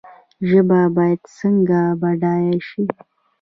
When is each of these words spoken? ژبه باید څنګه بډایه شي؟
ژبه 0.49 0.79
باید 0.95 1.21
څنګه 1.37 1.79
بډایه 2.01 2.57
شي؟ 2.67 2.83